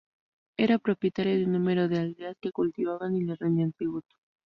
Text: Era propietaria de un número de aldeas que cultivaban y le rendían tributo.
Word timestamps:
Era 0.57 0.79
propietaria 0.79 1.35
de 1.35 1.45
un 1.45 1.51
número 1.51 1.87
de 1.87 1.99
aldeas 1.99 2.35
que 2.41 2.51
cultivaban 2.51 3.13
y 3.15 3.21
le 3.23 3.35
rendían 3.35 3.71
tributo. 3.71 4.15